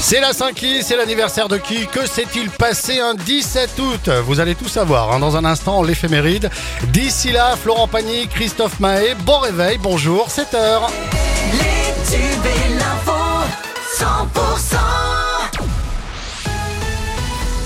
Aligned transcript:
C'est 0.00 0.20
la 0.20 0.32
Saint-Qui, 0.32 0.82
c'est 0.82 0.96
l'anniversaire 0.96 1.48
de 1.48 1.56
qui 1.56 1.86
Que 1.86 2.06
s'est-il 2.06 2.48
passé 2.50 3.00
un 3.00 3.14
17 3.14 3.78
août 3.78 4.08
Vous 4.24 4.40
allez 4.40 4.54
tout 4.54 4.68
savoir 4.68 5.12
hein, 5.12 5.18
dans 5.18 5.36
un 5.36 5.44
instant, 5.44 5.82
l'éphéméride. 5.82 6.50
D'ici 6.92 7.32
là, 7.32 7.56
Florent 7.56 7.88
Pagny, 7.88 8.28
Christophe 8.28 8.78
Mahé, 8.80 9.14
bon 9.24 9.38
réveil, 9.38 9.78
bonjour, 9.82 10.28
7h. 10.28 10.88
Les 11.52 11.92
tubes 12.08 12.46
et 12.46 12.74
l'info, 12.74 13.12
100% 13.98 14.76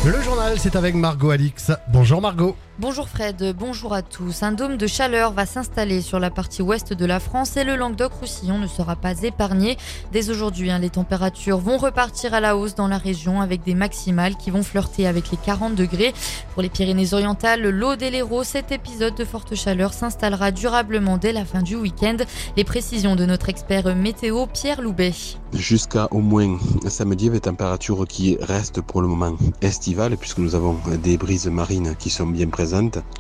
Le 0.07 0.23
journal, 0.23 0.59
c'est 0.59 0.77
avec 0.77 0.95
Margot 0.95 1.31
Alix. 1.31 1.73
Bonjour 1.89 2.21
Margot. 2.21 2.57
Bonjour 2.81 3.11
Fred, 3.11 3.55
bonjour 3.59 3.93
à 3.93 4.01
tous. 4.01 4.43
Un 4.43 4.53
dôme 4.53 4.79
de 4.79 4.87
chaleur 4.87 5.35
va 5.35 5.45
s'installer 5.45 6.01
sur 6.01 6.19
la 6.19 6.31
partie 6.31 6.63
ouest 6.63 6.95
de 6.95 7.05
la 7.05 7.21
France 7.21 7.59
et 7.59 7.65
le 7.65 7.77
Languedoc-Roussillon 7.77 8.59
ne 8.59 8.67
sera 8.67 8.97
pas 8.97 9.21
épargné. 9.21 9.77
Dès 10.13 10.31
aujourd'hui, 10.31 10.71
hein, 10.71 10.79
les 10.79 10.89
températures 10.89 11.59
vont 11.59 11.77
repartir 11.77 12.33
à 12.33 12.41
la 12.41 12.57
hausse 12.57 12.75
dans 12.75 12.89
la 12.89 12.97
région 12.97 13.43
avec 13.43 13.63
des 13.65 13.75
maximales 13.75 14.35
qui 14.35 14.51
vont 14.51 14.63
flirter 14.63 15.07
avec 15.07 15.31
les 15.31 15.37
40 15.37 15.75
degrés. 15.75 16.15
Pour 16.55 16.63
les 16.63 16.71
Pyrénées-Orientales, 16.71 17.69
l'Aude 17.69 18.01
et 18.01 18.11
l'Hérault, 18.11 18.45
cet 18.45 18.73
épisode 18.73 19.15
de 19.15 19.27
forte 19.27 19.55
chaleur 19.55 19.93
s'installera 19.93 20.51
durablement 20.51 21.19
dès 21.19 21.35
la 21.35 21.45
fin 21.45 21.61
du 21.61 21.77
week-end. 21.77 22.17
Les 22.57 22.65
précisions 22.65 23.15
de 23.15 23.27
notre 23.27 23.51
expert 23.51 23.95
météo 23.95 24.47
Pierre 24.47 24.81
Loubet. 24.81 25.13
Jusqu'à 25.53 26.09
au 26.13 26.21
moins 26.21 26.59
samedi, 26.89 27.29
des 27.29 27.41
températures 27.41 28.07
qui 28.09 28.39
restent 28.41 28.81
pour 28.81 29.03
le 29.03 29.09
moment 29.09 29.37
estivales 29.61 30.17
puisque 30.17 30.39
nous 30.39 30.55
avons 30.55 30.79
des 31.03 31.19
brises 31.19 31.49
marines 31.49 31.95
qui 31.99 32.09
sont 32.09 32.27
bien 32.27 32.49
présentes 32.49 32.70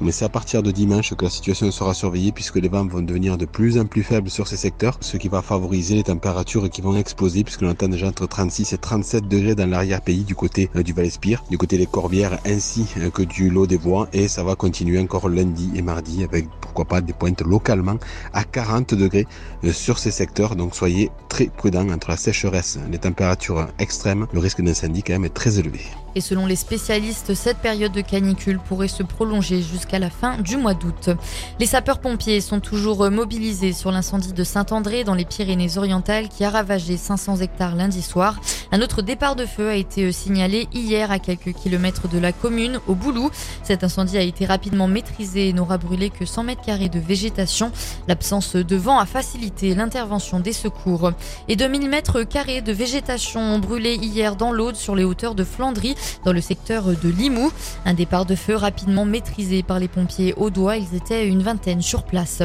mais 0.00 0.12
c'est 0.12 0.24
à 0.24 0.28
partir 0.28 0.62
de 0.62 0.70
dimanche 0.70 1.14
que 1.14 1.24
la 1.24 1.30
situation 1.30 1.70
sera 1.70 1.94
surveillée 1.94 2.32
puisque 2.32 2.56
les 2.56 2.68
vents 2.68 2.86
vont 2.86 3.02
devenir 3.02 3.36
de 3.36 3.46
plus 3.46 3.78
en 3.78 3.86
plus 3.86 4.02
faibles 4.02 4.30
sur 4.30 4.46
ces 4.46 4.56
secteurs, 4.56 4.98
ce 5.00 5.16
qui 5.16 5.28
va 5.28 5.42
favoriser 5.42 5.94
les 5.94 6.04
températures 6.04 6.68
qui 6.70 6.80
vont 6.80 6.96
exploser 6.96 7.44
puisque 7.44 7.62
l'on 7.62 7.70
attend 7.70 7.88
déjà 7.88 8.08
entre 8.08 8.26
36 8.26 8.72
et 8.72 8.78
37 8.78 9.28
degrés 9.28 9.54
dans 9.54 9.68
l'arrière-pays 9.68 10.24
du 10.24 10.34
côté 10.34 10.70
euh, 10.76 10.82
du 10.82 10.92
Val-Espire, 10.92 11.42
du 11.50 11.58
côté 11.58 11.78
des 11.78 11.86
Corbières 11.86 12.38
ainsi 12.46 12.86
euh, 12.98 13.10
que 13.10 13.22
du 13.22 13.50
Lot 13.50 13.66
des 13.66 13.78
Bois 13.78 14.08
et 14.12 14.28
ça 14.28 14.44
va 14.44 14.54
continuer 14.54 14.98
encore 14.98 15.28
lundi 15.28 15.70
et 15.74 15.82
mardi 15.82 16.22
avec 16.22 16.46
pourquoi 16.60 16.84
pas 16.84 17.00
des 17.00 17.12
pointes 17.12 17.42
localement 17.42 17.96
à 18.32 18.44
40 18.44 18.94
degrés 18.94 19.26
euh, 19.64 19.72
sur 19.72 19.98
ces 19.98 20.10
secteurs. 20.10 20.56
Donc 20.56 20.74
soyez 20.74 21.10
très 21.28 21.46
prudents 21.46 21.88
entre 21.90 22.10
la 22.10 22.16
sécheresse, 22.16 22.78
les 22.90 22.98
températures 22.98 23.66
extrêmes, 23.78 24.26
le 24.32 24.38
risque 24.38 24.62
d'incendie 24.62 25.02
quand 25.02 25.14
même 25.14 25.24
est 25.24 25.34
très 25.34 25.58
élevé. 25.58 25.80
Et 26.14 26.20
selon 26.20 26.46
les 26.46 26.56
spécialistes, 26.56 27.34
cette 27.34 27.58
période 27.58 27.92
de 27.92 28.00
canicule 28.00 28.58
pourrait 28.58 28.88
se 28.88 29.02
prolonger 29.02 29.62
jusqu'à 29.62 29.98
la 29.98 30.10
fin 30.10 30.38
du 30.38 30.56
mois 30.56 30.74
d'août. 30.74 31.10
Les 31.58 31.66
sapeurs-pompiers 31.66 32.40
sont 32.40 32.60
toujours 32.60 33.10
mobilisés 33.10 33.72
sur 33.72 33.92
l'incendie 33.92 34.32
de 34.32 34.44
Saint-André 34.44 35.04
dans 35.04 35.14
les 35.14 35.24
Pyrénées-Orientales 35.24 36.28
qui 36.28 36.44
a 36.44 36.50
ravagé 36.50 36.96
500 36.96 37.36
hectares 37.36 37.76
lundi 37.76 38.02
soir. 38.02 38.40
Un 38.72 38.82
autre 38.82 39.02
départ 39.02 39.36
de 39.36 39.46
feu 39.46 39.68
a 39.68 39.74
été 39.74 40.10
signalé 40.12 40.68
hier 40.72 41.10
à 41.10 41.18
quelques 41.18 41.52
kilomètres 41.52 42.08
de 42.08 42.18
la 42.18 42.32
commune, 42.32 42.80
au 42.86 42.94
Boulou. 42.94 43.30
Cet 43.62 43.84
incendie 43.84 44.18
a 44.18 44.22
été 44.22 44.46
rapidement 44.46 44.86
maîtrisé 44.86 45.48
et 45.48 45.52
n'aura 45.52 45.78
brûlé 45.78 46.10
que 46.10 46.24
100 46.24 46.44
mètres 46.44 46.62
carrés 46.62 46.88
de 46.88 47.00
végétation. 47.00 47.72
L'absence 48.08 48.56
de 48.56 48.76
vent 48.76 48.98
a 48.98 49.06
facilité 49.06 49.74
l'intervention 49.74 50.40
des 50.40 50.52
secours. 50.52 51.12
Et 51.48 51.56
2000 51.56 51.88
mètres 51.88 52.22
carrés 52.22 52.62
de 52.62 52.72
végétation 52.72 53.40
ont 53.40 53.58
brûlé 53.58 53.94
hier 53.94 54.36
dans 54.36 54.52
l'Aude 54.52 54.76
sur 54.76 54.94
les 54.94 55.04
hauteurs 55.04 55.34
de 55.34 55.44
Flandry 55.44 55.94
dans 56.24 56.32
le 56.32 56.40
secteur 56.40 56.84
de 56.84 57.08
Limoux. 57.08 57.52
Un 57.84 57.94
départ 57.94 58.26
de 58.26 58.34
feu 58.34 58.56
rapidement 58.56 59.04
maîtrisé 59.04 59.62
par 59.62 59.78
les 59.78 59.88
pompiers 59.88 60.34
audois. 60.36 60.76
Ils 60.76 60.94
étaient 60.94 61.26
une 61.26 61.42
vingtaine 61.42 61.82
sur 61.82 62.04
place. 62.04 62.42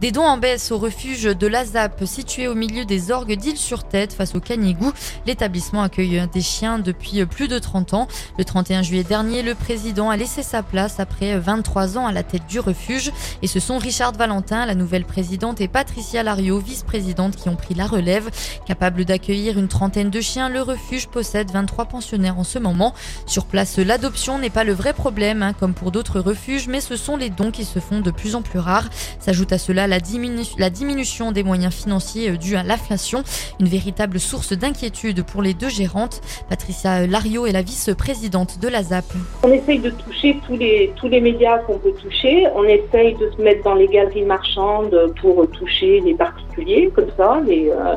Des 0.00 0.12
dons 0.12 0.22
en 0.22 0.36
baisse 0.36 0.70
au 0.70 0.78
refuge 0.78 1.24
de 1.24 1.46
l'Azap, 1.48 2.04
situé 2.04 2.46
au 2.46 2.54
milieu 2.54 2.84
des 2.84 3.10
orgues 3.10 3.34
d'Île-sur-Tête 3.34 4.12
face 4.12 4.36
au 4.36 4.38
Canigou. 4.38 4.92
L'établissement 5.26 5.82
accueille 5.82 6.22
des 6.32 6.40
chiens 6.40 6.78
depuis 6.78 7.26
plus 7.26 7.48
de 7.48 7.58
30 7.58 7.94
ans. 7.94 8.08
Le 8.38 8.44
31 8.44 8.82
juillet 8.82 9.02
dernier, 9.02 9.42
le 9.42 9.56
président 9.56 10.08
a 10.08 10.16
laissé 10.16 10.44
sa 10.44 10.62
place 10.62 11.00
après 11.00 11.36
23 11.36 11.98
ans 11.98 12.06
à 12.06 12.12
la 12.12 12.22
tête 12.22 12.46
du 12.48 12.60
refuge. 12.60 13.10
Et 13.42 13.48
ce 13.48 13.58
sont 13.58 13.78
Richard 13.78 14.12
Valentin, 14.12 14.66
la 14.66 14.76
nouvelle 14.76 15.04
présidente, 15.04 15.60
et 15.60 15.66
Patricia 15.66 16.22
Lario, 16.22 16.60
vice-présidente, 16.60 17.34
qui 17.34 17.48
ont 17.48 17.56
pris 17.56 17.74
la 17.74 17.88
relève. 17.88 18.30
Capable 18.66 19.04
d'accueillir 19.04 19.58
une 19.58 19.66
trentaine 19.66 20.10
de 20.10 20.20
chiens, 20.20 20.48
le 20.48 20.62
refuge 20.62 21.08
possède 21.08 21.50
23 21.50 21.86
pensionnaires 21.86 22.38
en 22.38 22.44
ce 22.44 22.60
moment. 22.60 22.94
Sur 23.26 23.46
place, 23.46 23.78
l'adoption 23.78 24.38
n'est 24.38 24.48
pas 24.48 24.62
le 24.62 24.74
vrai 24.74 24.92
problème, 24.92 25.42
hein, 25.42 25.54
comme 25.54 25.74
pour 25.74 25.90
d'autres 25.90 26.20
refuges, 26.20 26.68
mais 26.68 26.80
ce 26.80 26.94
sont 26.94 27.16
les 27.16 27.30
dons 27.30 27.50
qui 27.50 27.64
se 27.64 27.80
font 27.80 28.00
de 28.00 28.12
plus 28.12 28.36
en 28.36 28.42
plus 28.42 28.60
rares. 28.60 28.88
S'ajoute 29.18 29.52
à 29.52 29.58
cela 29.58 29.87
la, 29.88 30.70
diminution 30.70 31.32
des 31.32 31.42
moyens 31.42 31.74
financiers 31.74 32.30
euh, 32.30 32.36
due 32.36 32.56
à 32.56 32.62
l'inflation, 32.62 33.22
une 33.60 33.66
véritable 33.66 34.20
source 34.20 34.52
d'inquiétude 34.52 35.24
pour 35.24 35.42
les 35.42 35.54
deux 35.54 35.68
gérantes. 35.68 36.20
Patricia 36.48 37.06
Lario 37.06 37.46
est 37.46 37.52
la 37.52 37.62
vice-présidente 37.62 38.60
de 38.60 38.68
la 38.68 38.82
ZAP. 38.82 39.04
On 39.42 39.52
essaye 39.52 39.78
de 39.78 39.90
toucher 39.90 40.38
tous 40.46 40.56
les, 40.56 40.92
tous 40.96 41.08
les 41.08 41.20
médias 41.20 41.58
qu'on 41.58 41.78
peut 41.78 41.92
toucher. 41.92 42.46
On 42.54 42.64
essaye 42.64 43.14
de 43.14 43.30
se 43.30 43.42
mettre 43.42 43.64
dans 43.64 43.74
les 43.74 43.88
galeries 43.88 44.24
marchandes 44.24 45.12
pour 45.20 45.48
toucher 45.50 46.00
les 46.00 46.14
particuliers, 46.14 46.90
comme 46.94 47.10
ça. 47.16 47.40
Les, 47.46 47.70
euh, 47.70 47.94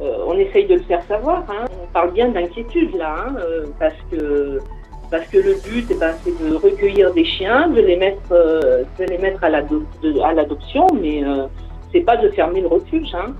euh, 0.00 0.24
on 0.26 0.38
essaye 0.38 0.66
de 0.66 0.74
le 0.74 0.82
faire 0.82 1.02
savoir. 1.06 1.44
Hein. 1.50 1.66
On 1.82 1.86
parle 1.92 2.12
bien 2.12 2.28
d'inquiétude 2.28 2.94
là, 2.96 3.26
hein, 3.28 3.34
parce 3.78 3.96
que 4.10 4.60
parce 5.10 5.26
que 5.28 5.38
le 5.38 5.54
but, 5.54 5.86
eh 5.90 5.94
ben, 5.94 6.14
c'est 6.24 6.38
de 6.38 6.54
recueillir 6.54 7.12
des 7.14 7.24
chiens, 7.24 7.68
de 7.68 7.80
les 7.80 7.96
mettre, 7.96 8.32
euh, 8.32 8.84
de 8.98 9.04
les 9.04 9.18
mettre 9.18 9.42
à 9.44 9.48
l'adoption, 9.48 10.86
mais 11.00 11.24
euh, 11.24 11.46
c'est 11.92 12.00
pas 12.00 12.16
de 12.16 12.28
fermer 12.30 12.60
le 12.60 12.68
refuge. 12.68 13.14
Hein. 13.14 13.34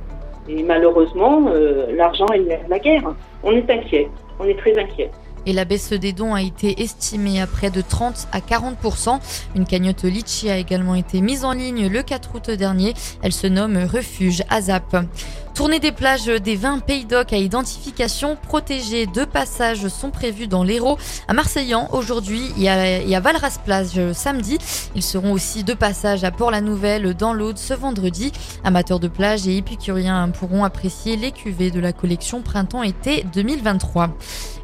Et 0.49 0.63
malheureusement, 0.63 1.49
euh, 1.49 1.87
l'argent 1.95 2.27
est 2.29 2.61
la 2.69 2.79
guerre. 2.79 3.15
On 3.43 3.53
est 3.53 3.71
inquiet, 3.71 4.09
on 4.39 4.45
est 4.45 4.59
très 4.59 4.79
inquiet 4.79 5.11
et 5.49 5.53
la 5.55 5.65
baisse 5.65 5.95
des 5.95 6.13
dons 6.13 6.35
a 6.35 6.43
été 6.43 6.83
estimée 6.83 7.41
à 7.41 7.47
près 7.47 7.71
de 7.71 7.81
30 7.81 8.29
à 8.33 8.41
40% 8.41 9.19
Une 9.57 9.65
cagnotte 9.65 10.05
Litchi 10.05 10.51
a 10.51 10.59
également 10.59 10.95
été 10.95 11.23
mise 11.23 11.43
en 11.45 11.53
ligne 11.53 11.89
le 11.89 12.03
4 12.03 12.35
août 12.35 12.51
dernier. 12.51 12.93
Elle 13.23 13.33
se 13.33 13.47
nomme 13.47 13.79
Refuge 13.79 14.43
Azap. 14.51 14.95
Tournée 15.59 15.81
des 15.81 15.91
plages 15.91 16.27
des 16.27 16.55
20 16.55 16.79
pays 16.79 17.05
d'Oc 17.05 17.33
à 17.33 17.37
identification 17.37 18.37
protégée. 18.37 19.07
Deux 19.07 19.27
passages 19.27 19.89
sont 19.89 20.13
prévus 20.13 20.47
dans 20.47 20.63
l'Hérault 20.63 20.99
à 21.27 21.33
Marseillan 21.33 21.89
aujourd'hui 21.91 22.45
et 22.61 22.69
à, 22.71 23.19
Valras 23.19 23.59
plage 23.65 24.13
samedi. 24.13 24.59
Ils 24.95 25.03
seront 25.03 25.33
aussi 25.33 25.65
deux 25.65 25.75
passages 25.75 26.23
à 26.23 26.31
Port-la-Nouvelle 26.31 27.13
dans 27.15 27.33
l'Aude 27.33 27.59
ce 27.59 27.75
vendredi. 27.75 28.31
Amateurs 28.63 29.01
de 29.01 29.09
plage 29.09 29.49
et 29.49 29.57
épicuriens 29.57 30.29
pourront 30.29 30.63
apprécier 30.63 31.17
les 31.17 31.33
cuvées 31.33 31.73
de 31.73 31.81
la 31.81 31.93
collection 31.93 32.41
printemps-été 32.41 33.27
2023. 33.35 34.11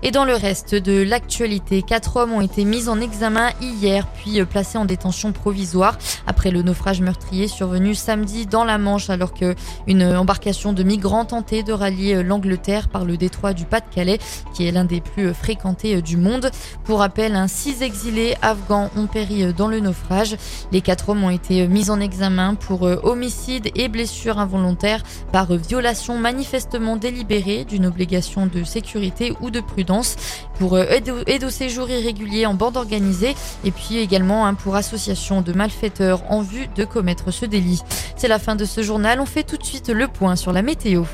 Et 0.05 0.12
dans 0.12 0.25
le 0.25 0.34
reste 0.34 0.76
de 0.76 1.03
l'actualité, 1.03 1.82
quatre 1.82 2.19
hommes 2.19 2.34
ont 2.34 2.43
été 2.43 2.65
mis 2.65 2.88
en 2.88 3.00
examen 3.00 3.50
hier 3.61 4.06
puis 4.06 4.44
placés 4.44 4.78
en 4.78 4.84
détention 4.84 5.32
provisoire 5.32 5.99
après 6.26 6.50
le 6.50 6.62
naufrage 6.62 7.00
meurtrier 7.00 7.49
survenu 7.49 7.97
samedi 7.97 8.47
dans 8.47 8.65
la 8.65 8.78
Manche 8.78 9.09
alors 9.09 9.32
qu'une 9.32 10.05
embarcation 10.05 10.72
de 10.75 10.84
migrants 10.84 11.25
tentait 11.25 11.62
de 11.62 11.72
rallier 11.72 12.22
l'Angleterre 12.22 12.89
par 12.89 13.05
le 13.05 13.17
détroit 13.17 13.53
du 13.53 13.65
Pas-de-Calais 13.65 14.19
qui 14.55 14.67
est 14.67 14.72
l'un 14.72 14.84
des 14.84 15.00
plus 15.00 15.34
fréquentés 15.34 16.00
du 16.03 16.17
monde. 16.17 16.50
Pour 16.84 17.00
rappel, 17.00 17.34
un 17.34 17.49
six 17.49 17.83
exilés 17.83 18.37
afghans 18.43 18.91
ont 18.97 19.06
péri 19.06 19.53
dans 19.53 19.69
le 19.69 19.81
naufrage. 19.81 20.37
Les 20.73 20.81
quatre 20.81 21.09
hommes 21.09 21.25
ont 21.25 21.31
été 21.31 21.67
mis 21.67 21.91
en 21.91 22.00
examen 22.00 22.55
pour 22.55 22.83
homicide 22.83 23.71
et 23.75 23.89
blessure 23.89 24.39
involontaire 24.39 25.03
par 25.33 25.53
violation 25.55 26.19
manifestement 26.19 26.97
délibérée 26.97 27.65
d'une 27.65 27.87
obligation 27.87 28.47
de 28.47 28.65
sécurité 28.65 29.34
ou 29.41 29.50
de 29.50 29.61
prudence 29.61 30.17
pour 30.59 30.75
euh, 30.75 30.84
aide 31.27 31.44
au, 31.44 31.50
séjour 31.50 31.89
irrégulier 31.89 32.47
en 32.47 32.55
bande 32.55 32.77
organisée 32.77 33.34
et 33.65 33.71
puis 33.71 33.99
également 33.99 34.47
hein, 34.47 34.55
pour 34.55 34.77
association 34.77 35.41
de 35.41 35.53
malfaiteurs 35.53 36.23
en 36.31 36.43
vue 36.43 36.69
de 36.77 36.84
commettre 36.84 37.31
ce 37.31 37.47
délit. 37.47 37.83
C'est 38.17 38.28
la 38.28 38.39
fin 38.39 38.56
de 38.56 38.65
ce 38.65 38.83
journal. 38.83 39.21
On 39.21 39.27
fait 39.27 39.43
tout 39.43 39.56
de 39.56 39.65
suite 39.65 39.89
le 39.89 40.09
point 40.09 40.37
sur 40.37 40.53
la 40.53 40.62
météo. 40.75 41.05